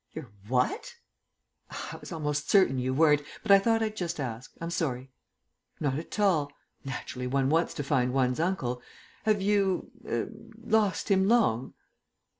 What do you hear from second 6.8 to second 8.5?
Naturally one wants to find one's